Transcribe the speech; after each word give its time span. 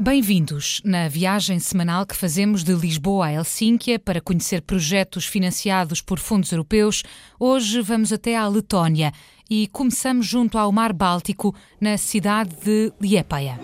Bem-vindos 0.00 0.82
na 0.84 1.06
viagem 1.06 1.60
semanal 1.60 2.04
que 2.04 2.16
fazemos 2.16 2.64
de 2.64 2.74
Lisboa 2.74 3.26
a 3.26 3.32
Helsínquia 3.34 4.00
para 4.00 4.20
conhecer 4.20 4.62
projetos 4.62 5.26
financiados 5.26 6.02
por 6.02 6.18
fundos 6.18 6.50
europeus. 6.50 7.04
Hoje 7.38 7.80
vamos 7.80 8.12
até 8.12 8.34
à 8.34 8.48
Letónia 8.48 9.12
e 9.48 9.68
começamos 9.68 10.26
junto 10.26 10.58
ao 10.58 10.72
Mar 10.72 10.92
Báltico, 10.92 11.54
na 11.80 11.96
cidade 11.96 12.56
de 12.64 12.92
Liepaja. 13.00 13.60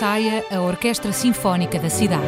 Ensaia 0.00 0.42
a 0.50 0.62
Orquestra 0.62 1.12
Sinfónica 1.12 1.78
da 1.78 1.90
cidade. 1.90 2.24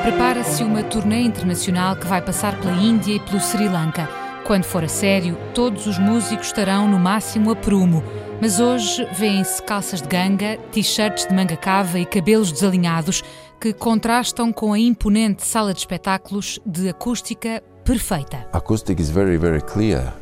Prepara-se 0.00 0.64
uma 0.64 0.82
turnê 0.82 1.20
internacional 1.20 1.94
que 1.94 2.06
vai 2.06 2.22
passar 2.22 2.58
pela 2.58 2.72
Índia 2.72 3.16
e 3.16 3.20
pelo 3.20 3.38
Sri 3.38 3.68
Lanka. 3.68 4.08
Quando 4.46 4.64
for 4.64 4.84
a 4.84 4.88
sério, 4.88 5.36
todos 5.52 5.86
os 5.86 5.98
músicos 5.98 6.46
estarão 6.46 6.88
no 6.88 6.98
máximo 6.98 7.50
a 7.50 7.56
prumo. 7.56 8.02
Mas 8.40 8.58
hoje 8.58 9.06
vêem-se 9.12 9.62
calças 9.62 10.00
de 10.00 10.08
ganga, 10.08 10.56
t-shirts 10.72 11.26
de 11.26 11.34
manga 11.34 11.54
cava 11.54 11.98
e 11.98 12.06
cabelos 12.06 12.50
desalinhados 12.50 13.22
que 13.60 13.74
contrastam 13.74 14.50
com 14.50 14.72
a 14.72 14.78
imponente 14.78 15.46
sala 15.46 15.74
de 15.74 15.80
espetáculos 15.80 16.58
de 16.64 16.88
acústica 16.88 17.62
perfeita. 17.84 18.48
Acoustic 18.50 18.98
is 18.98 19.10
very, 19.10 19.36
very 19.36 19.60
clear. 19.60 20.14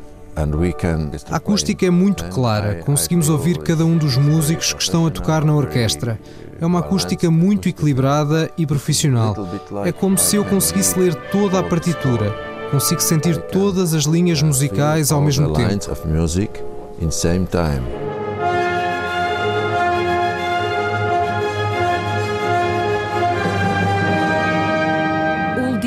A 1.31 1.37
acústica 1.37 1.87
é 1.87 1.91
muito 1.91 2.25
clara, 2.27 2.83
conseguimos 2.85 3.29
ouvir 3.31 3.59
cada 3.59 3.85
um 3.87 3.97
dos 3.97 4.17
músicos 4.19 4.73
que 4.73 4.83
estão 4.83 5.07
a 5.07 5.11
tocar 5.11 5.45
na 5.45 5.55
orquestra. 5.55 6.19
É 6.61 6.67
uma 6.67 6.81
acústica 6.81 7.31
muito 7.31 7.69
equilibrada 7.69 8.51
e 8.57 8.67
profissional. 8.67 9.35
É 9.85 9.93
como 9.93 10.17
se 10.19 10.37
eu 10.37 10.45
conseguisse 10.45 10.99
ler 10.99 11.15
toda 11.31 11.59
a 11.59 11.63
partitura. 11.63 12.35
Consigo 12.71 13.01
sentir 13.01 13.37
todas 13.39 13.95
as 13.95 14.05
linhas 14.05 14.43
musicais 14.43 15.11
ao 15.13 15.23
mesmo 15.23 15.53
tempo. 15.53 15.91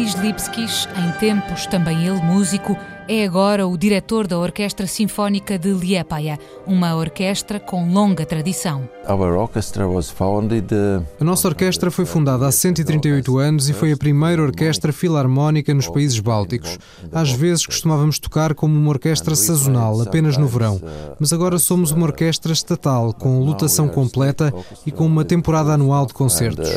Uldis 0.10 0.24
Lipskis, 0.24 0.88
em 0.98 1.12
tempos 1.20 1.68
também 1.68 2.08
ele 2.08 2.22
músico, 2.22 2.76
é 3.08 3.26
agora 3.26 3.68
o 3.68 3.78
diretor 3.78 4.28
da 4.28 4.38
Orquestra 4.38 4.88
Sinfónica 4.88 5.58
de 5.58 5.72
Liepaja, 5.72 6.38
uma 6.66 6.96
orquestra 6.96 7.60
com 7.60 7.92
longa 7.92 8.26
tradição. 8.26 8.88
Uh, 9.04 11.04
a 11.20 11.24
nossa 11.24 11.48
orquestra 11.48 11.90
foi 11.90 12.06
fundada 12.06 12.48
há 12.48 12.52
138 12.52 13.38
anos 13.38 13.70
e 13.70 13.74
foi 13.74 13.92
a 13.92 13.98
primeira 13.98 14.42
orquestra 14.42 14.94
filarmónica 14.94 15.74
nos 15.74 15.88
países 15.88 16.20
bálticos. 16.20 16.78
Às 17.12 17.32
vezes 17.32 17.66
costumávamos 17.66 18.20
tocar 18.20 18.54
como 18.54 18.78
uma 18.78 18.90
orquestra 18.90 19.36
sazonal, 19.36 20.02
apenas 20.02 20.38
no 20.38 20.48
verão, 20.48 20.80
mas 21.20 21.34
agora 21.34 21.58
somos 21.58 21.92
uma 21.92 22.06
orquestra 22.06 22.54
estatal, 22.54 23.14
com 23.14 23.40
lotação 23.40 23.88
completa 23.88 24.54
e 24.86 24.92
com 24.92 25.06
uma 25.06 25.26
temporada 25.26 25.74
anual 25.74 26.06
de 26.06 26.14
concertos. 26.14 26.70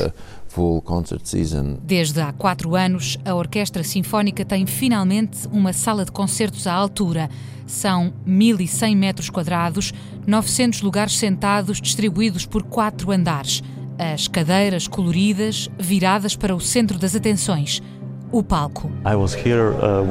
Desde 1.82 2.20
há 2.20 2.32
quatro 2.32 2.74
anos, 2.76 3.18
a 3.24 3.34
Orquestra 3.34 3.82
Sinfónica 3.82 4.44
tem 4.44 4.66
finalmente 4.66 5.48
uma 5.50 5.72
sala 5.72 6.04
de 6.04 6.12
concertos 6.12 6.66
à 6.66 6.74
altura. 6.74 7.30
São 7.66 8.12
1.100 8.26 8.96
metros 8.96 9.30
quadrados, 9.30 9.92
900 10.26 10.82
lugares 10.82 11.16
sentados 11.16 11.80
distribuídos 11.80 12.44
por 12.44 12.62
quatro 12.62 13.10
andares. 13.10 13.62
As 13.98 14.28
cadeiras 14.28 14.86
coloridas 14.86 15.70
viradas 15.78 16.36
para 16.36 16.54
o 16.54 16.60
centro 16.60 16.98
das 16.98 17.14
atenções 17.14 17.82
o 18.32 18.42
palco. 18.42 18.90
Uh, 19.76 20.04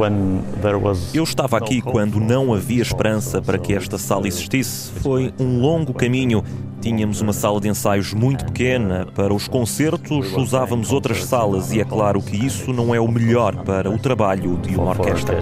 Eu 1.13 1.23
estava 1.23 1.57
aqui 1.57 1.81
quando 1.81 2.19
não 2.19 2.53
havia 2.53 2.83
esperança 2.83 3.41
para 3.41 3.57
que 3.57 3.73
esta 3.73 3.97
sala 3.97 4.27
existisse. 4.27 4.91
Foi 5.01 5.33
um 5.39 5.59
longo 5.59 5.93
caminho. 5.93 6.43
Tínhamos 6.81 7.21
uma 7.21 7.31
sala 7.31 7.61
de 7.61 7.69
ensaios 7.69 8.11
muito 8.11 8.43
pequena. 8.45 9.07
Para 9.13 9.33
os 9.33 9.47
concertos, 9.47 10.33
usávamos 10.33 10.91
outras 10.91 11.23
salas, 11.23 11.71
e 11.71 11.79
é 11.79 11.85
claro 11.85 12.21
que 12.21 12.35
isso 12.35 12.73
não 12.73 12.93
é 12.93 12.99
o 12.99 13.07
melhor 13.07 13.55
para 13.63 13.89
o 13.89 13.99
trabalho 13.99 14.57
de 14.57 14.75
uma 14.75 14.89
orquestra. 14.89 15.39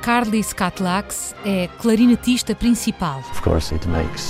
Carly 0.00 0.38
Skatlax 0.40 1.34
é 1.44 1.68
clarinetista 1.78 2.54
principal. 2.54 3.20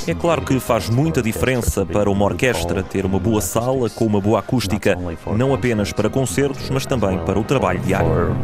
É 0.08 0.14
claro 0.14 0.42
que 0.42 0.58
faz 0.58 0.88
muita 0.88 1.22
diferença 1.22 1.86
para 1.86 2.10
uma 2.10 2.24
orquestra 2.24 2.82
ter 2.82 3.04
uma 3.04 3.20
boa 3.20 3.40
sala 3.40 3.88
com 3.90 4.04
uma 4.04 4.20
boa 4.20 4.40
acústica, 4.40 4.98
não 5.36 5.54
apenas 5.54 5.92
para 5.92 6.10
concertos, 6.10 6.68
mas 6.70 6.86
também 6.86 7.18
para 7.18 7.38
o 7.38 7.44
trabalho 7.44 7.78
diário. 7.80 8.34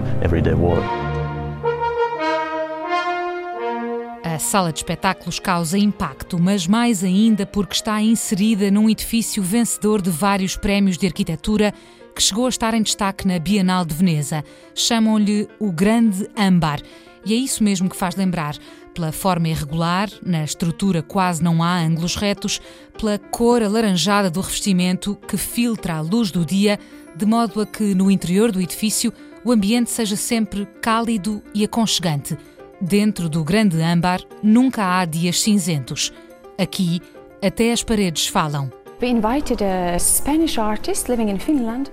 A 4.36 4.38
sala 4.38 4.70
de 4.70 4.80
espetáculos 4.80 5.38
causa 5.38 5.78
impacto, 5.78 6.38
mas 6.38 6.66
mais 6.66 7.02
ainda 7.02 7.46
porque 7.46 7.72
está 7.72 8.02
inserida 8.02 8.70
num 8.70 8.86
edifício 8.86 9.42
vencedor 9.42 10.02
de 10.02 10.10
vários 10.10 10.58
prémios 10.58 10.98
de 10.98 11.06
arquitetura 11.06 11.72
que 12.14 12.22
chegou 12.22 12.44
a 12.44 12.50
estar 12.50 12.74
em 12.74 12.82
destaque 12.82 13.26
na 13.26 13.38
Bienal 13.38 13.82
de 13.86 13.94
Veneza. 13.94 14.44
Chamam-lhe 14.74 15.48
o 15.58 15.72
Grande 15.72 16.28
Âmbar 16.36 16.82
e 17.24 17.32
é 17.32 17.36
isso 17.36 17.64
mesmo 17.64 17.88
que 17.88 17.96
faz 17.96 18.14
lembrar, 18.14 18.58
pela 18.92 19.10
forma 19.10 19.48
irregular, 19.48 20.10
na 20.22 20.44
estrutura 20.44 21.00
quase 21.00 21.42
não 21.42 21.62
há 21.62 21.78
ângulos 21.78 22.14
retos, 22.14 22.60
pela 22.98 23.18
cor 23.18 23.62
alaranjada 23.62 24.30
do 24.30 24.42
revestimento 24.42 25.16
que 25.26 25.38
filtra 25.38 25.94
a 25.94 26.02
luz 26.02 26.30
do 26.30 26.44
dia, 26.44 26.78
de 27.16 27.24
modo 27.24 27.62
a 27.62 27.66
que 27.66 27.94
no 27.94 28.10
interior 28.10 28.52
do 28.52 28.60
edifício 28.60 29.14
o 29.42 29.50
ambiente 29.50 29.90
seja 29.90 30.14
sempre 30.14 30.66
cálido 30.82 31.42
e 31.54 31.64
aconchegante. 31.64 32.36
Dentro 32.80 33.28
do 33.28 33.42
grande 33.42 33.80
âmbar 33.80 34.20
nunca 34.42 34.98
há 34.98 35.04
dias 35.04 35.40
cinzentos. 35.40 36.12
Aqui, 36.58 37.00
até 37.42 37.72
as 37.72 37.82
paredes 37.82 38.26
falam. 38.26 38.70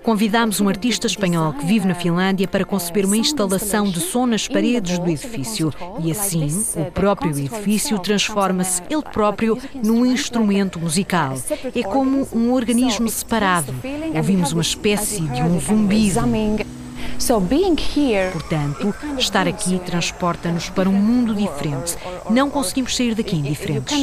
Convidámos 0.03 0.61
um 0.61 0.69
artista 0.69 1.07
espanhol 1.07 1.51
que 1.53 1.65
vive 1.65 1.85
na 1.85 1.95
Finlândia 1.95 2.47
para 2.47 2.63
conceber 2.63 3.05
uma 3.05 3.17
instalação 3.17 3.89
de 3.89 3.99
som 3.99 4.25
nas 4.25 4.47
paredes 4.47 4.97
do 4.99 5.09
edifício. 5.09 5.73
E 6.01 6.11
assim, 6.11 6.47
o 6.77 6.91
próprio 6.91 7.31
edifício 7.31 7.99
transforma-se 7.99 8.81
ele 8.89 9.01
próprio 9.01 9.57
num 9.83 10.05
instrumento 10.05 10.79
musical. 10.79 11.35
É 11.75 11.83
como 11.83 12.27
um 12.33 12.53
organismo 12.53 13.09
separado. 13.09 13.73
Ouvimos 14.15 14.53
uma 14.53 14.61
espécie 14.61 15.21
de 15.21 15.41
um 15.41 15.59
zumbido. 15.59 16.21
Portanto, 18.31 18.93
estar 19.17 19.47
aqui 19.47 19.79
transporta-nos 19.79 20.69
para 20.69 20.89
um 20.89 20.93
mundo 20.93 21.33
diferente. 21.33 21.95
Não 22.29 22.49
conseguimos 22.49 22.95
sair 22.95 23.15
daqui 23.15 23.35
indiferentes. 23.35 23.97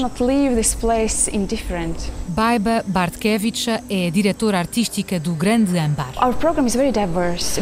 Baiba 2.28 2.84
Bartkevicha 2.86 3.82
é 3.90 4.10
diretora 4.10 4.58
artística 4.58 5.18
do 5.18 5.34
Grande 5.34 5.76
Âmbar. 5.78 6.12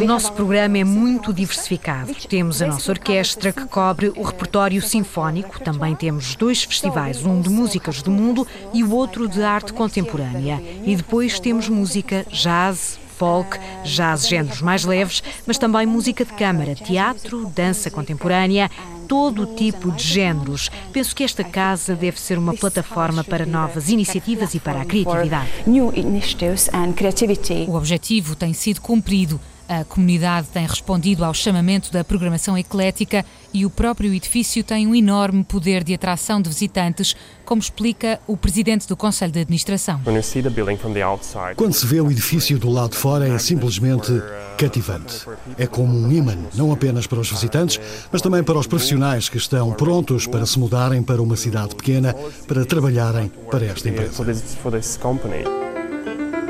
O 0.01 0.07
nosso 0.07 0.33
programa 0.33 0.79
é 0.79 0.85
muito 0.85 1.33
diversificado. 1.33 2.15
Temos 2.29 2.63
a 2.63 2.67
nossa 2.67 2.91
orquestra 2.93 3.53
que 3.53 3.67
cobre 3.67 4.13
o 4.17 4.23
repertório 4.23 4.81
sinfónico. 4.83 5.61
Também 5.61 5.95
temos 5.95 6.37
dois 6.37 6.63
festivais, 6.63 7.25
um 7.25 7.41
de 7.41 7.49
músicas 7.49 8.03
do 8.03 8.11
mundo 8.11 8.47
e 8.73 8.85
o 8.85 8.93
outro 8.93 9.29
de 9.29 9.43
arte 9.43 9.73
contemporânea. 9.73 10.63
E 10.85 10.95
depois 10.95 11.41
temos 11.41 11.69
música 11.69 12.27
jazz, 12.31 12.99
folk, 13.19 13.59
jazz, 13.85 14.29
géneros 14.29 14.63
mais 14.63 14.85
leves, 14.85 15.23
mas 15.47 15.59
também 15.59 15.85
música 15.87 16.25
de 16.25 16.33
câmara, 16.33 16.75
teatro, 16.75 17.47
dança 17.55 17.91
contemporânea, 17.91 18.71
todo 19.09 19.43
o 19.43 19.57
tipo 19.57 19.91
de 19.91 20.03
géneros. 20.05 20.71
Penso 20.93 21.17
que 21.17 21.25
esta 21.25 21.43
casa 21.43 21.97
deve 21.97 22.21
ser 22.21 22.39
uma 22.39 22.55
plataforma 22.55 23.25
para 23.25 23.45
novas 23.45 23.89
iniciativas 23.89 24.55
e 24.55 24.61
para 24.61 24.83
a 24.83 24.85
criatividade. 24.85 25.49
O 27.69 27.75
objetivo 27.75 28.37
tem 28.37 28.53
sido 28.53 28.81
cumprido. 28.81 29.41
A 29.69 29.85
comunidade 29.85 30.49
tem 30.49 30.67
respondido 30.67 31.23
ao 31.23 31.35
chamamento 31.35 31.93
da 31.93 32.03
programação 32.03 32.57
eclética 32.57 33.23
e 33.53 33.67
o 33.67 33.71
próprio 33.71 34.15
edifício 34.15 34.65
tem 34.65 34.87
um 34.87 34.95
enorme 34.95 35.45
poder 35.45 35.85
de 35.85 35.93
atração 35.93 36.41
de 36.41 36.49
visitantes, 36.49 37.15
como 37.45 37.61
explica 37.61 38.19
o 38.27 38.35
presidente 38.35 38.89
do 38.89 38.97
Conselho 38.97 39.31
de 39.31 39.41
Administração. 39.41 40.01
Quando 41.55 41.75
se 41.75 41.87
vê 41.87 42.01
o 42.01 42.11
edifício 42.11 42.59
do 42.59 42.71
lado 42.71 42.93
de 42.93 42.97
fora, 42.97 43.29
é 43.29 43.39
simplesmente 43.39 44.11
cativante. 44.57 45.27
É 45.59 45.67
como 45.67 45.95
um 45.95 46.11
imã, 46.11 46.37
não 46.55 46.73
apenas 46.73 47.07
para 47.07 47.21
os 47.21 47.31
visitantes, 47.31 47.79
mas 48.11 48.23
também 48.23 48.43
para 48.43 48.59
os 48.59 48.67
profissionais 48.67 49.29
que 49.29 49.37
estão 49.37 49.71
prontos 49.73 50.27
para 50.27 50.47
se 50.47 50.59
mudarem 50.59 51.03
para 51.03 51.21
uma 51.21 51.37
cidade 51.37 51.75
pequena 51.77 52.15
para 52.47 52.65
trabalharem 52.65 53.31
para 53.51 53.67
esta 53.67 53.89
empresa. 53.89 54.25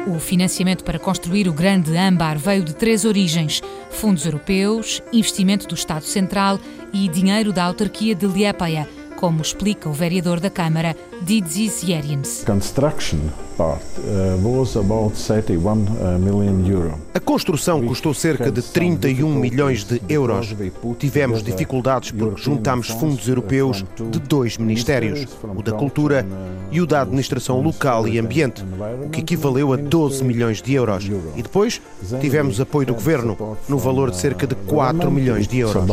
O 0.07 0.19
financiamento 0.19 0.85
para 0.85 0.99
construir 0.99 1.49
o 1.49 1.53
Grande 1.53 1.97
Âmbar 1.97 2.39
veio 2.39 2.65
de 2.65 2.75
três 2.75 3.05
origens: 3.05 3.61
fundos 3.91 4.25
europeus, 4.25 5.03
investimento 5.13 5.67
do 5.67 5.75
Estado 5.75 6.05
Central 6.05 6.59
e 6.93 7.09
dinheiro 7.09 7.53
da 7.53 7.65
autarquia 7.65 8.15
de 8.15 8.27
Liepaja, 8.27 8.89
como 9.17 9.43
explica 9.43 9.89
o 9.89 9.93
vereador 9.93 10.41
da 10.41 10.49
Câmara, 10.49 10.97
Didzis 11.23 11.83
Jeriens. 11.83 12.45
Construction 12.45 13.19
part 13.59 13.83
uh, 13.99 14.39
was 14.41 14.77
about 14.77 15.17
31 15.17 15.59
uh, 15.59 16.19
million 16.19 16.65
euro. 16.65 16.95
A 17.13 17.19
construção 17.21 17.85
custou 17.85 18.15
cerca 18.15 18.53
de 18.53 18.63
31 18.63 19.35
milhões 19.35 19.83
de 19.85 20.01
euros. 20.09 20.55
Tivemos 20.99 21.43
dificuldades 21.43 22.13
porque 22.13 22.41
juntámos 22.41 22.89
fundos 22.89 23.27
europeus 23.27 23.85
de 24.11 24.21
dois 24.21 24.57
ministérios, 24.57 25.27
o 25.43 25.61
da 25.63 25.73
Cultura 25.73 26.25
e 26.71 26.81
o 26.81 26.87
da 26.87 27.03
Administração 27.03 27.61
Local 27.61 28.07
e 28.07 28.19
Ambiente, 28.19 28.65
o 29.05 29.09
que 29.11 29.21
equivaleu 29.21 29.73
a 29.73 29.77
12 29.77 30.23
milhões 30.23 30.63
de 30.63 30.75
euros. 30.75 31.05
E 31.37 31.43
depois 31.43 31.81
tivemos 32.21 32.61
apoio 32.61 32.87
do 32.87 32.95
governo, 32.95 33.37
no 33.69 33.79
valor 33.79 34.11
de 34.11 34.17
cerca 34.19 34.47
de 34.47 34.55
4 34.55 35.11
milhões 35.11 35.49
de 35.49 35.59
euros. 35.59 35.85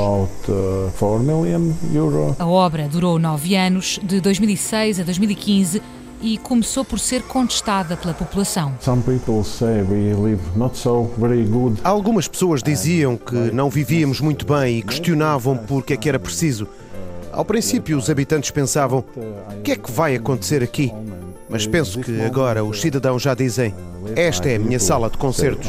Uh, 0.48 0.92
a 2.38 2.46
obra 2.46 2.88
durou 2.88 3.18
nove 3.18 3.56
anos, 3.56 4.00
de 4.04 4.22
2006 4.22 5.00
a 5.00 5.04
2015 5.18 5.82
e 6.22 6.38
começou 6.38 6.84
por 6.84 7.00
ser 7.00 7.22
contestada 7.24 7.96
pela 7.98 8.14
população. 8.14 8.74
Algumas 11.84 12.28
pessoas 12.28 12.64
diziam 12.64 13.18
que 13.18 13.36
não 13.36 13.70
vivíamos 13.70 14.20
muito 14.22 14.46
bem 14.46 14.80
e 14.80 14.82
questionavam 14.82 15.58
por 15.58 15.84
que 15.84 15.94
é 15.94 15.98
que 15.98 16.10
era 16.10 16.20
preciso. 16.20 16.68
Ao 17.32 17.44
princípio, 17.44 17.98
os 17.98 18.10
habitantes 18.10 18.50
pensavam: 18.50 19.04
o 19.16 19.62
que 19.62 19.74
é 19.74 19.76
que 19.76 19.92
vai 19.92 20.16
acontecer 20.16 20.64
aqui? 20.64 20.92
Mas 21.50 21.68
penso 21.68 22.00
que 22.00 22.22
agora 22.22 22.64
os 22.64 22.80
cidadãos 22.82 23.22
já 23.22 23.34
dizem: 23.34 23.74
esta 24.16 24.50
é 24.50 24.56
a 24.56 24.60
minha 24.60 24.80
sala 24.80 25.10
de 25.10 25.18
concertos. 25.18 25.68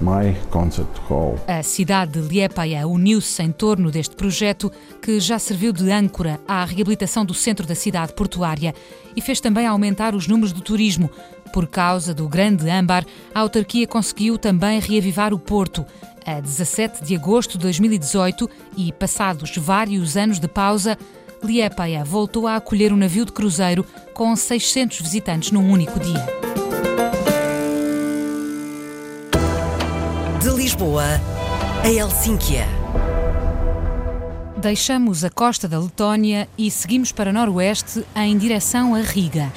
My 0.00 0.34
Concert 0.50 0.88
Hall. 1.08 1.38
A 1.46 1.62
cidade 1.62 2.20
de 2.20 2.28
Liepaja 2.28 2.86
uniu-se 2.86 3.42
em 3.42 3.50
torno 3.50 3.90
deste 3.90 4.14
projeto 4.14 4.70
que 5.02 5.18
já 5.18 5.38
serviu 5.38 5.72
de 5.72 5.90
âncora 5.90 6.40
à 6.46 6.64
reabilitação 6.64 7.24
do 7.24 7.34
centro 7.34 7.66
da 7.66 7.74
cidade 7.74 8.12
portuária 8.12 8.74
e 9.16 9.20
fez 9.20 9.40
também 9.40 9.66
aumentar 9.66 10.14
os 10.14 10.26
números 10.28 10.52
do 10.52 10.60
turismo. 10.60 11.10
Por 11.52 11.66
causa 11.66 12.14
do 12.14 12.28
grande 12.28 12.68
âmbar, 12.68 13.04
a 13.34 13.40
autarquia 13.40 13.86
conseguiu 13.86 14.38
também 14.38 14.80
reavivar 14.80 15.34
o 15.34 15.38
porto. 15.38 15.84
A 16.24 16.40
17 16.40 17.04
de 17.04 17.16
agosto 17.16 17.52
de 17.52 17.58
2018 17.58 18.48
e 18.76 18.92
passados 18.92 19.56
vários 19.56 20.16
anos 20.16 20.38
de 20.38 20.46
pausa, 20.46 20.96
Liepaja 21.42 22.04
voltou 22.04 22.46
a 22.46 22.56
acolher 22.56 22.92
um 22.92 22.96
navio 22.96 23.24
de 23.24 23.32
cruzeiro 23.32 23.84
com 24.12 24.34
600 24.34 25.00
visitantes 25.00 25.52
num 25.52 25.70
único 25.70 25.98
dia. 25.98 26.47
Lisboa 30.78 31.20
a 31.82 31.88
Helsínquia. 31.88 32.64
Deixamos 34.56 35.24
a 35.24 35.30
costa 35.30 35.66
da 35.66 35.76
Letónia 35.76 36.48
e 36.56 36.70
seguimos 36.70 37.10
para 37.10 37.32
noroeste 37.32 38.04
em 38.14 38.38
direção 38.38 38.94
a 38.94 39.00
Riga. 39.00 39.52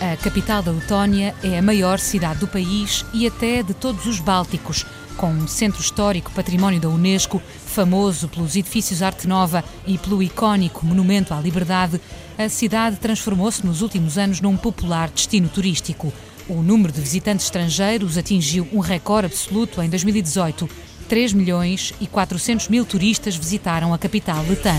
A 0.00 0.16
capital 0.16 0.64
da 0.64 0.72
Letónia 0.72 1.32
é 1.44 1.56
a 1.56 1.62
maior 1.62 2.00
cidade 2.00 2.40
do 2.40 2.48
país 2.48 3.04
e 3.14 3.24
até 3.24 3.62
de 3.62 3.72
todos 3.72 4.04
os 4.04 4.18
Bálticos, 4.18 4.84
com 5.16 5.30
um 5.30 5.46
centro 5.46 5.80
histórico 5.80 6.32
património 6.32 6.80
da 6.80 6.88
Unesco, 6.88 7.40
famoso 7.64 8.26
pelos 8.26 8.56
edifícios 8.56 9.00
Arte 9.00 9.28
Nova 9.28 9.62
e 9.86 9.96
pelo 9.96 10.20
icónico 10.20 10.84
Monumento 10.84 11.32
à 11.32 11.40
Liberdade, 11.40 12.00
a 12.36 12.48
cidade 12.48 12.96
transformou-se 12.96 13.64
nos 13.64 13.80
últimos 13.80 14.18
anos 14.18 14.40
num 14.40 14.56
popular 14.56 15.08
destino 15.08 15.48
turístico. 15.48 16.12
O 16.48 16.62
número 16.62 16.92
de 16.92 17.00
visitantes 17.00 17.46
estrangeiros 17.46 18.16
atingiu 18.16 18.68
um 18.72 18.78
recorde 18.78 19.26
absoluto 19.26 19.82
em 19.82 19.88
2018. 19.88 20.68
3 21.08 21.32
milhões 21.32 21.92
e 22.00 22.06
400 22.06 22.68
mil 22.68 22.84
turistas 22.84 23.34
visitaram 23.34 23.92
a 23.92 23.98
capital 23.98 24.44
letã. 24.48 24.74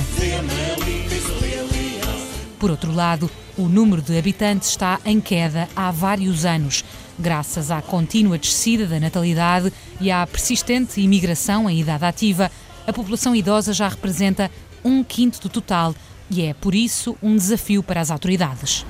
Por 2.57 2.71
outro 2.71 2.93
lado, 2.93 3.29
o 3.57 3.67
número 3.67 4.01
de 4.01 4.17
habitantes 4.17 4.69
está 4.69 4.99
em 5.03 5.19
queda 5.19 5.67
há 5.75 5.91
vários 5.91 6.45
anos, 6.45 6.85
graças 7.19 7.69
à 7.69 7.81
contínua 7.81 8.37
descida 8.37 8.87
da 8.87 8.99
natalidade 8.99 9.71
e 9.99 10.09
à 10.09 10.25
persistente 10.25 11.01
imigração 11.01 11.69
em 11.69 11.81
idade 11.81 12.05
ativa. 12.05 12.49
A 12.87 12.93
população 12.93 13.35
idosa 13.35 13.73
já 13.73 13.89
representa 13.89 14.49
um 14.85 15.03
quinto 15.03 15.41
do 15.41 15.49
total 15.49 15.93
e 16.29 16.43
é, 16.43 16.53
por 16.53 16.75
isso, 16.75 17.15
um 17.21 17.35
desafio 17.35 17.81
para 17.81 18.01
as 18.01 18.11
autoridades. 18.11 18.85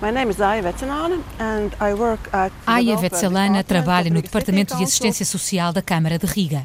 Aya 2.66 2.98
Vetselana 2.98 3.64
trabalha 3.64 4.10
no 4.10 4.22
Departamento 4.22 4.76
de 4.76 4.84
Assistência 4.84 5.26
Social 5.26 5.72
da 5.72 5.82
Câmara 5.82 6.18
de 6.18 6.26
Riga. 6.26 6.64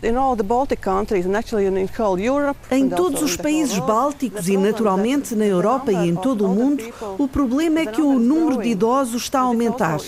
Em 2.70 2.88
todos 2.88 3.22
os 3.22 3.36
países 3.36 3.78
bálticos 3.78 4.48
e, 4.48 4.56
naturalmente, 4.56 5.34
na 5.34 5.44
Europa 5.44 5.92
e 5.92 6.08
em 6.08 6.14
todo 6.14 6.46
o 6.46 6.48
mundo, 6.48 6.82
o 7.18 7.28
problema 7.28 7.80
é 7.80 7.86
que 7.86 8.00
o 8.00 8.18
número 8.18 8.62
de 8.62 8.70
idosos 8.70 9.22
está 9.24 9.40
a 9.40 9.42
aumentar. 9.42 9.98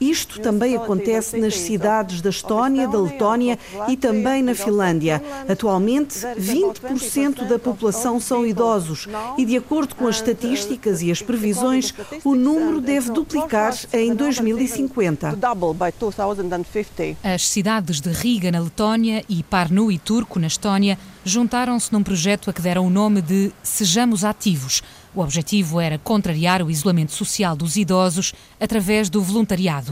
Isto 0.00 0.40
também 0.40 0.76
acontece 0.76 1.38
nas 1.38 1.56
cidades 1.56 2.20
da 2.20 2.30
Estónia, 2.30 2.88
da 2.88 2.98
Letónia 2.98 3.58
e 3.88 3.96
também 3.96 4.42
na 4.42 4.54
Finlândia. 4.54 5.22
Atualmente, 5.48 6.18
20% 6.18 7.46
da 7.46 7.58
população 7.58 8.18
são 8.18 8.46
idosos 8.46 9.06
e, 9.36 9.44
de 9.44 9.56
acordo 9.56 9.94
com 9.94 10.06
as 10.06 10.13
estatísticas 10.16 11.02
e 11.02 11.10
as 11.10 11.20
previsões, 11.22 11.94
o 12.24 12.34
número 12.34 12.80
deve 12.80 13.10
duplicar 13.10 13.74
em 13.92 14.14
2050. 14.14 15.36
As 17.22 17.46
cidades 17.48 18.00
de 18.00 18.10
Riga, 18.10 18.50
na 18.50 18.60
Letónia, 18.60 19.24
e 19.28 19.42
Parnu 19.42 19.90
e 19.90 19.98
Turco, 19.98 20.38
na 20.38 20.46
Estónia, 20.46 20.98
juntaram-se 21.24 21.92
num 21.92 22.02
projeto 22.02 22.50
a 22.50 22.52
que 22.52 22.62
deram 22.62 22.86
o 22.86 22.90
nome 22.90 23.22
de 23.22 23.50
Sejamos 23.62 24.24
Ativos 24.24 24.82
o 25.14 25.20
objetivo 25.20 25.80
era 25.80 25.98
contrariar 25.98 26.62
o 26.62 26.70
isolamento 26.70 27.12
social 27.12 27.54
dos 27.54 27.76
idosos 27.76 28.34
através 28.60 29.08
do 29.08 29.22
voluntariado. 29.22 29.90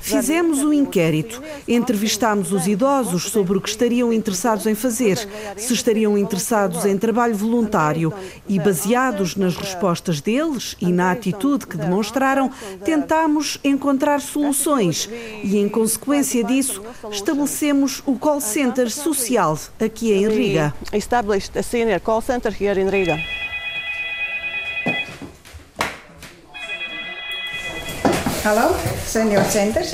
Fizemos 0.00 0.60
um 0.60 0.72
inquérito. 0.72 1.42
Entrevistámos 1.68 2.52
os 2.52 2.66
idosos 2.66 3.24
sobre 3.24 3.58
o 3.58 3.60
que 3.60 3.68
estariam 3.68 4.12
interessados 4.12 4.66
em 4.66 4.74
fazer, 4.74 5.18
se 5.56 5.74
estariam 5.74 6.16
interessados 6.16 6.84
em 6.84 6.96
trabalho 6.96 7.34
voluntário 7.34 8.12
e, 8.48 8.58
baseados 8.58 9.36
nas 9.36 9.56
respostas 9.56 10.20
deles 10.20 10.76
e 10.80 10.92
na 10.92 11.12
atitude 11.12 11.66
que 11.66 11.76
demonstraram, 11.76 12.50
tentámos 12.84 13.58
encontrar 13.62 14.20
soluções 14.20 15.08
e, 15.42 15.58
em 15.58 15.68
consequência 15.68 16.42
disso, 16.42 16.82
estabelecemos 17.10 18.02
o 18.06 18.18
call 18.18 18.40
center 18.40 18.90
social 18.90 19.58
aqui 19.80 20.12
em 20.12 20.28
Riga. 20.28 20.74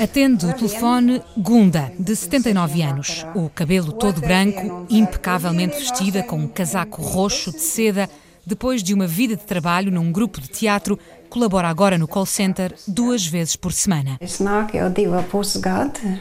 Atende 0.01 0.45
o 0.45 0.53
telefone 0.53 1.21
Gunda, 1.35 1.91
de 1.99 2.15
79 2.15 2.81
anos. 2.81 3.25
O 3.35 3.49
cabelo 3.49 3.91
todo 3.91 4.21
branco, 4.21 4.85
impecavelmente 4.89 5.77
vestida 5.77 6.23
com 6.23 6.37
um 6.37 6.47
casaco 6.47 7.01
roxo 7.01 7.51
de 7.51 7.59
seda, 7.59 8.09
depois 8.47 8.81
de 8.81 8.93
uma 8.93 9.05
vida 9.05 9.35
de 9.35 9.43
trabalho 9.43 9.91
num 9.91 10.09
grupo 10.09 10.39
de 10.39 10.47
teatro, 10.47 10.97
colabora 11.29 11.67
agora 11.67 11.97
no 11.97 12.07
call 12.07 12.25
center 12.25 12.73
duas 12.87 13.25
vezes 13.27 13.57
por 13.57 13.73
semana. 13.73 14.17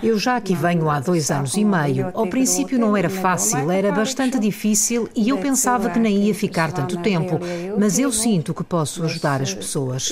Eu 0.03 0.19
já 0.19 0.37
aqui 0.37 0.53
venho 0.57 0.91
há 0.91 0.99
dois 0.99 1.31
anos 1.31 1.55
e 1.55 1.65
meio. 1.65 2.11
Ao 2.13 2.27
princípio 2.27 2.81
não 2.81 2.97
era 2.97 3.09
fácil, 3.09 3.71
era 3.71 3.93
bastante 3.93 4.41
difícil 4.41 5.09
e 5.15 5.29
eu 5.29 5.39
pensava 5.39 5.89
que 5.89 6.01
nem 6.01 6.25
ia 6.25 6.35
ficar 6.35 6.73
tanto 6.73 6.97
tempo, 6.97 7.39
mas 7.79 7.97
eu 7.97 8.11
sinto 8.11 8.53
que 8.53 8.65
posso 8.65 9.05
ajudar 9.05 9.41
as 9.41 9.55
pessoas. 9.55 10.11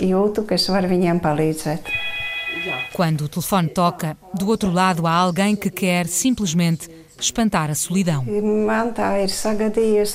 Quando 2.93 3.23
o 3.23 3.29
telefone 3.29 3.69
toca, 3.69 4.17
do 4.33 4.47
outro 4.47 4.71
lado 4.71 5.05
há 5.09 5.13
alguém 5.13 5.57
que 5.57 5.69
quer 5.69 6.07
simplesmente 6.07 6.89
espantar 7.19 7.71
a 7.71 7.75
solidão. 7.75 8.25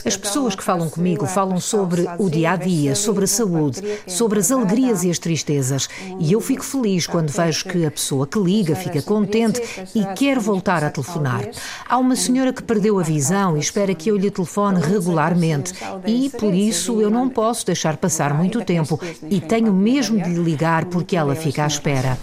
As 0.05 0.17
pessoas 0.17 0.55
que 0.55 0.63
falam 0.63 0.89
comigo 0.89 1.25
falam 1.25 1.59
sobre 1.59 2.05
o 2.17 2.29
dia 2.29 2.51
a 2.51 2.55
dia, 2.55 2.95
sobre 2.95 3.23
a 3.23 3.27
saúde, 3.27 3.81
sobre 4.07 4.39
as 4.39 4.51
alegrias 4.51 5.03
e 5.03 5.09
as 5.09 5.19
tristezas. 5.19 5.87
E 6.19 6.31
eu 6.31 6.41
fico 6.41 6.63
feliz 6.63 7.07
quando 7.07 7.29
vejo 7.29 7.65
que 7.65 7.85
a 7.85 7.91
pessoa 7.91 8.27
que 8.27 8.39
liga 8.39 8.75
fica 8.75 9.01
contente 9.01 9.61
e 9.95 10.05
quer 10.15 10.39
voltar 10.39 10.83
a 10.83 10.89
telefonar. 10.89 11.49
Há 11.87 11.97
uma 11.97 12.15
senhora 12.15 12.53
que 12.53 12.63
perdeu 12.63 12.99
a 12.99 13.03
visão 13.03 13.57
e 13.57 13.59
espera 13.59 13.95
que 13.95 14.09
eu 14.09 14.17
lhe 14.17 14.29
telefone 14.29 14.79
regularmente. 14.81 15.73
E 16.05 16.29
por 16.29 16.53
isso 16.53 17.01
eu 17.01 17.09
não 17.09 17.29
posso 17.29 17.65
deixar 17.65 17.97
passar 17.97 18.33
muito 18.33 18.63
tempo 18.63 18.99
e 19.29 19.39
tenho 19.39 19.73
mesmo 19.73 20.21
de 20.21 20.29
lhe 20.29 20.43
ligar 20.43 20.85
porque 20.85 21.15
ela 21.15 21.35
fica 21.35 21.63
à 21.63 21.67
espera. 21.67 22.17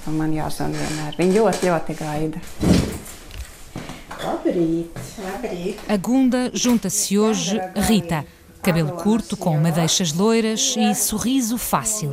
A 5.89 5.97
Gunda 5.97 6.51
junta-se 6.55 7.19
hoje 7.19 7.61
Rita, 7.75 8.25
Cabelo 8.67 8.91
curto, 8.91 9.37
com 9.37 9.57
madeixas 9.57 10.13
loiras 10.13 10.75
e 10.77 10.93
sorriso 10.93 11.57
fácil. 11.57 12.11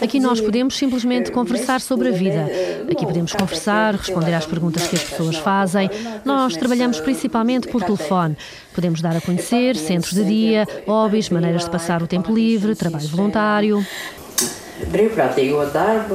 Aqui 0.00 0.18
nós 0.18 0.40
podemos 0.40 0.74
simplesmente 0.74 1.30
conversar 1.30 1.82
sobre 1.82 2.08
a 2.08 2.12
vida. 2.12 2.50
Aqui 2.90 3.04
podemos 3.04 3.34
conversar, 3.34 3.94
responder 3.94 4.32
às 4.32 4.46
perguntas 4.46 4.86
que 4.88 4.96
as 4.96 5.02
pessoas 5.02 5.36
fazem. 5.36 5.90
Nós 6.24 6.56
trabalhamos 6.56 6.98
principalmente 7.00 7.68
por 7.68 7.82
telefone. 7.82 8.38
Podemos 8.74 9.02
dar 9.02 9.14
a 9.14 9.20
conhecer 9.20 9.76
centros 9.76 10.14
de 10.14 10.24
dia, 10.24 10.66
hobbies, 10.86 11.28
maneiras 11.28 11.66
de 11.66 11.70
passar 11.70 12.02
o 12.02 12.06
tempo 12.06 12.32
livre, 12.32 12.74
trabalho 12.74 13.08
voluntário. 13.08 13.86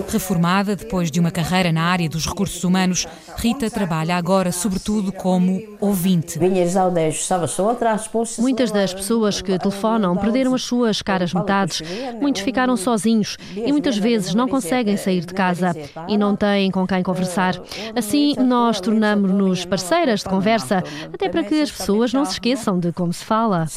Reformada 0.09 0.75
depois 0.75 1.09
de 1.09 1.19
uma 1.19 1.31
carreira 1.31 1.71
na 1.71 1.83
área 1.83 2.09
dos 2.09 2.25
recursos 2.25 2.63
humanos, 2.63 3.07
Rita 3.37 3.69
trabalha 3.69 4.15
agora 4.15 4.51
sobretudo 4.51 5.11
como 5.11 5.61
ouvinte. 5.79 6.39
Muitas 8.39 8.71
das 8.71 8.93
pessoas 8.93 9.41
que 9.41 9.57
telefonam 9.57 10.15
perderam 10.17 10.53
as 10.53 10.63
suas 10.63 11.01
caras 11.01 11.33
metades, 11.33 11.81
muitos 12.19 12.41
ficaram 12.41 12.75
sozinhos 12.75 13.37
e 13.55 13.71
muitas 13.71 13.97
vezes 13.97 14.33
não 14.33 14.47
conseguem 14.47 14.97
sair 14.97 15.25
de 15.25 15.33
casa 15.33 15.75
e 16.07 16.17
não 16.17 16.35
têm 16.35 16.71
com 16.71 16.85
quem 16.87 17.03
conversar. 17.03 17.55
Assim, 17.95 18.35
nós 18.37 18.79
tornamos-nos 18.79 19.65
parceiras 19.65 20.21
de 20.21 20.25
conversa, 20.29 20.83
até 21.13 21.29
para 21.29 21.43
que 21.43 21.61
as 21.61 21.71
pessoas 21.71 22.13
não 22.13 22.25
se 22.25 22.33
esqueçam 22.33 22.79
de 22.79 22.91
como 22.91 23.13
se 23.13 23.23
fala. 23.23 23.67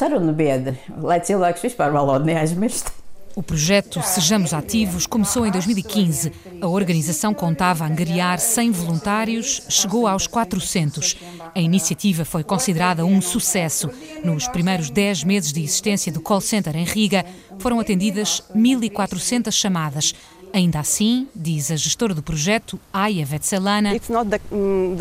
O 3.33 3.41
projeto 3.41 4.01
Sejamos 4.01 4.53
Ativos 4.53 5.07
começou 5.07 5.45
em 5.45 5.51
2015. 5.51 6.33
A 6.61 6.67
organização 6.67 7.33
contava 7.33 7.85
angariar 7.85 8.39
100 8.39 8.71
voluntários, 8.71 9.61
chegou 9.69 10.05
aos 10.05 10.27
400. 10.27 11.15
A 11.55 11.59
iniciativa 11.59 12.25
foi 12.25 12.43
considerada 12.43 13.05
um 13.05 13.21
sucesso. 13.21 13.89
Nos 14.23 14.47
primeiros 14.49 14.89
10 14.89 15.23
meses 15.23 15.53
de 15.53 15.63
existência 15.63 16.11
do 16.11 16.19
call 16.19 16.41
center 16.41 16.75
em 16.75 16.83
Riga, 16.83 17.25
foram 17.57 17.79
atendidas 17.79 18.43
1.400 18.53 19.51
chamadas. 19.51 20.13
Ainda 20.53 20.81
assim, 20.81 21.29
diz 21.33 21.71
a 21.71 21.77
gestora 21.77 22.13
do 22.13 22.21
projeto, 22.21 22.77
Aya 22.91 23.25
Vetselana, 23.25 23.93
mm, 23.93 24.97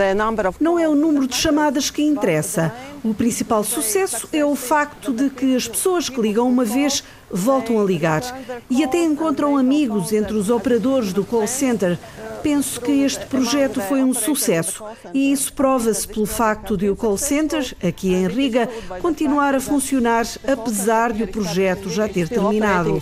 não 0.61 0.79
é 0.79 0.89
o 0.89 0.95
número 0.95 1.27
de 1.27 1.35
chamadas 1.35 1.91
que 1.91 2.03
interessa. 2.03 2.73
O 3.03 3.13
principal 3.13 3.65
sucesso 3.65 4.29
é 4.33 4.45
o 4.45 4.55
facto 4.55 5.13
de 5.13 5.29
que 5.29 5.57
as 5.57 5.67
pessoas 5.67 6.09
que 6.09 6.21
ligam 6.21 6.49
uma 6.49 6.65
vez 6.65 7.03
voltam 7.31 7.81
a 7.81 7.85
ligar 7.85 8.23
e 8.69 8.83
até 8.83 9.03
encontram 9.03 9.57
amigos 9.57 10.13
entre 10.13 10.35
os 10.35 10.51
operadores 10.51 11.13
do 11.13 11.25
call 11.25 11.47
center. 11.47 11.99
Penso 12.43 12.81
que 12.81 13.03
este 13.03 13.27
projeto 13.27 13.81
foi 13.83 14.03
um 14.03 14.15
sucesso 14.15 14.83
e 15.13 15.31
isso 15.31 15.53
prova-se 15.53 16.09
pelo 16.09 16.27
facto 16.27 16.77
de 16.77 16.89
o 16.89 16.97
call 16.97 17.19
center, 17.19 17.77
aqui 17.83 18.15
em 18.15 18.27
Riga, 18.27 18.69
continuar 19.01 19.55
a 19.55 19.61
funcionar 19.61 20.27
apesar 20.47 21.13
de 21.13 21.25
o 21.25 21.29
projeto 21.29 21.91
já 21.91 22.09
ter 22.09 22.29
terminado. 22.29 23.01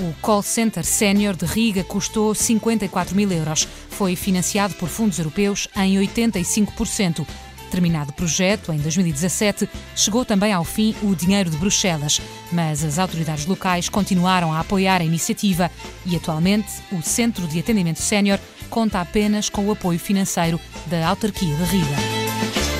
O 0.00 0.14
call 0.20 0.42
center 0.42 0.84
sénior 0.84 1.36
de 1.36 1.46
Riga 1.46 1.84
custou 1.84 2.34
54 2.34 3.14
mil 3.14 3.30
euros. 3.30 3.68
Foi 3.90 4.16
financiado 4.16 4.74
por 4.74 4.88
fundos 4.88 5.18
europeus 5.18 5.68
em 5.76 5.96
85%. 5.98 7.26
Terminado 7.72 8.10
o 8.10 8.12
projeto, 8.12 8.70
em 8.70 8.76
2017, 8.76 9.66
chegou 9.96 10.26
também 10.26 10.52
ao 10.52 10.62
fim 10.62 10.94
o 11.02 11.16
dinheiro 11.16 11.48
de 11.48 11.56
Bruxelas, 11.56 12.20
mas 12.52 12.84
as 12.84 12.98
autoridades 12.98 13.46
locais 13.46 13.88
continuaram 13.88 14.52
a 14.52 14.60
apoiar 14.60 15.00
a 15.00 15.04
iniciativa 15.04 15.70
e, 16.04 16.14
atualmente, 16.14 16.68
o 16.92 17.00
Centro 17.00 17.48
de 17.48 17.58
Atendimento 17.58 18.02
Sénior 18.02 18.38
conta 18.68 19.00
apenas 19.00 19.48
com 19.48 19.66
o 19.66 19.72
apoio 19.72 19.98
financeiro 19.98 20.60
da 20.84 21.08
autarquia 21.08 21.56
de 21.56 21.64
Riga. 21.64 22.71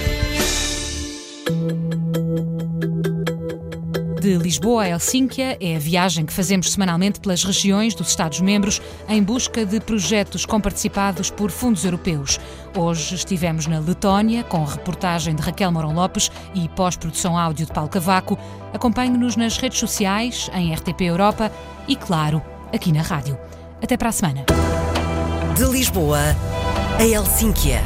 De 4.23 4.37
Lisboa 4.37 4.85
a 4.85 4.88
Helsínquia 4.91 5.59
é 5.61 5.75
a 5.75 5.81
viagem 5.81 6.25
que 6.25 6.33
fazemos 6.33 6.71
semanalmente 6.71 7.19
pelas 7.19 7.43
regiões 7.43 7.93
dos 7.93 8.11
Estados-membros 8.11 8.81
em 9.09 9.21
busca 9.21 9.67
de 9.67 9.81
projetos 9.81 10.47
comparticipados 10.47 11.29
por 11.29 11.50
fundos 11.50 11.85
europeus. 11.85 12.38
Hoje 12.79 13.17
estivemos 13.17 13.67
na 13.67 13.81
Letónia 13.81 14.45
com 14.45 14.62
a 14.62 14.71
reportagem 14.71 15.35
de 15.35 15.43
Raquel 15.43 15.73
Morão 15.73 15.93
Lopes 15.93 16.31
e 16.55 16.69
pós-produção 16.69 17.37
áudio 17.37 17.67
de 17.67 17.73
Paulo 17.73 17.91
Cavaco. 17.91 18.38
Acompanhe-nos 18.73 19.35
nas 19.35 19.57
redes 19.57 19.81
sociais, 19.81 20.49
em 20.55 20.73
RTP 20.73 21.00
Europa 21.00 21.50
e, 21.88 21.97
claro, 21.97 22.41
aqui 22.73 22.93
na 22.93 23.02
rádio. 23.02 23.37
Até 23.83 23.97
para 23.97 24.11
a 24.11 24.12
semana. 24.12 24.45
De 25.57 25.64
Lisboa 25.64 26.21
a 26.97 27.05
Helsínquia. 27.05 27.83